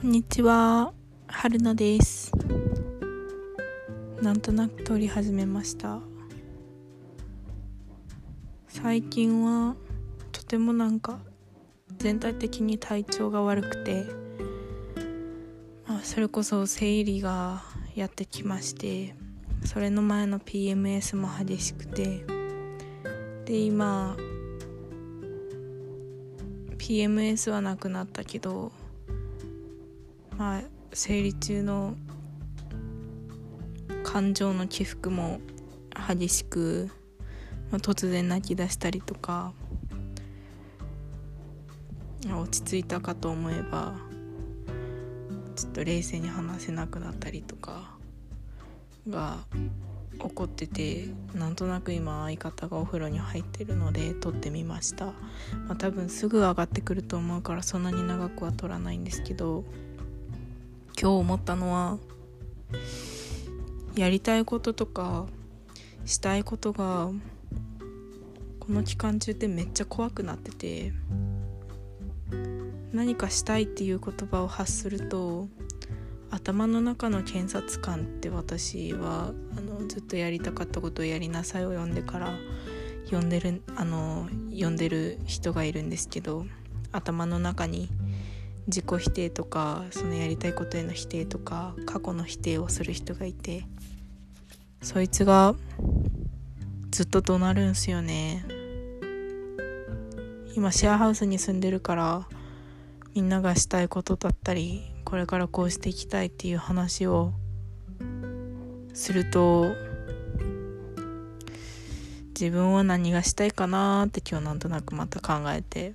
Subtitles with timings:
[0.00, 0.94] こんにちは。
[1.26, 2.32] 春菜です。
[4.22, 6.00] なんとなく撮り始めました。
[8.66, 9.76] 最近は
[10.32, 11.20] とてもなんか
[11.98, 14.06] 全体的に体調が悪くて、
[15.86, 17.62] まあ、それこそ生理が
[17.94, 19.14] やってきまして
[19.66, 22.24] それの前の PMS も激しくて
[23.44, 24.16] で今
[26.78, 28.72] PMS はなくなったけど
[30.40, 30.62] まあ
[30.94, 31.96] 生理中の
[34.02, 35.38] 感情の起伏も
[36.08, 36.88] 激しく、
[37.70, 39.52] まあ、突然泣き出したりとか
[42.24, 43.92] 落ち着いたかと思えば
[45.56, 47.98] ちょっと冷静に話せなくなったりとか
[49.10, 49.40] が
[50.12, 55.12] 起こっててなんとなく今相方がお風呂に入ってるので撮ってみました、ま
[55.72, 59.64] あ、多分すぐ上がってくると思うからそんなに長くは撮らないんですけど
[61.00, 61.98] 今日思ったのは
[63.96, 65.24] やりたいこととか
[66.04, 67.10] したいことが
[68.58, 70.92] この期間中ってめっちゃ怖くなってて
[72.92, 75.48] 何かしたいっていう言葉を発すると
[76.30, 82.34] 頭の中の検察官って私はあのずっとやりたかったことをやりなさいを読んでから
[83.06, 86.44] 読んでるあの読んでる人がいるんですけど
[86.92, 87.88] 頭の中に
[88.66, 93.64] 自己否定とかそのやりたいことへの否定とか過去の否定をする人がいて
[94.82, 95.54] そいつが
[96.90, 98.44] ずっと怒鳴るんすよね。
[100.56, 102.26] 今シェアハウスに住んでるから
[103.14, 107.32] みんながしたいことだったりこれからこうしていきたいっていう話を
[108.92, 109.74] すると
[112.38, 115.94] 自分は何がしたいかなって今日なんとなくまた考えて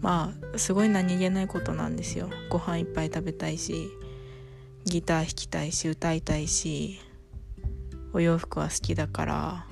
[0.00, 2.30] まあすごい何気ないことなんですよ。
[2.48, 3.90] ご飯いっぱい食べたいし
[4.84, 7.00] ギター弾きたいし歌いたいし
[8.12, 9.66] お洋服は好きだから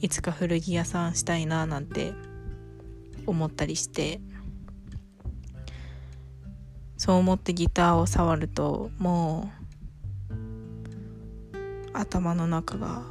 [0.00, 2.12] いつか古着屋さんしたいななんて
[3.26, 4.20] 思ったりして
[6.96, 9.52] そう思ってギターを触るとも
[10.30, 10.36] う
[11.92, 13.02] 頭の中が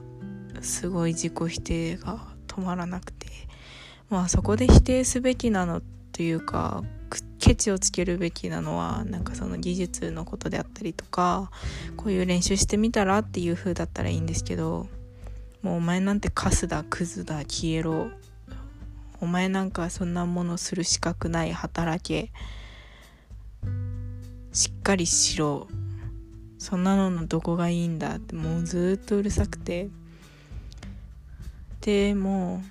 [0.62, 3.28] すごい自己否定が止まらなくて
[4.09, 6.84] まあそこで否定すべきなのってというか
[7.40, 11.52] ケチをつけるべきなのはなんかその技術のことであったりとか
[11.98, 14.88] こういう練習してみたらっていう風だったらいいんですけど
[15.62, 18.10] もうお前なんてカスだクズだ消えろ
[19.20, 22.32] お前なんかそんなものする資格ない働け
[24.54, 25.68] しっかりしろ
[26.58, 29.90] そんなののどこがいいんだってもうずっとうるさくて。
[31.82, 32.62] でも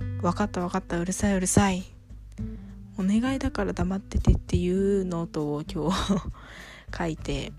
[0.00, 1.84] う分かった分かったうるさいうるさい。
[2.98, 6.20] お願いだから黙っててっていうノートを今日
[6.96, 7.52] 書いて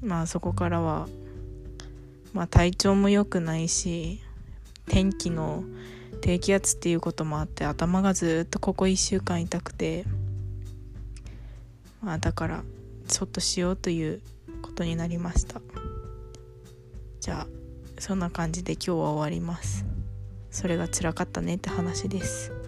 [0.00, 1.06] まあそこからは
[2.32, 4.22] まあ体調も良くないし
[4.86, 5.64] 天気の
[6.22, 10.06] 低気圧っていうこともあって頭がずっとここ1週間痛くて
[12.00, 12.64] まあだから
[13.06, 14.22] ちょっとしようという
[14.62, 15.60] ことになりました。
[17.20, 17.46] じゃあ
[17.98, 19.84] そんな感じで今日は終わります。
[20.50, 22.63] それが辛かったねって話です。